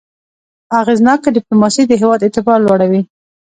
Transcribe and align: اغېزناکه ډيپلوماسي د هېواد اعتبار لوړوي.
اغېزناکه 0.79 1.29
ډيپلوماسي 1.37 1.83
د 1.87 1.93
هېواد 2.01 2.19
اعتبار 2.25 2.59
لوړوي. 2.63 3.01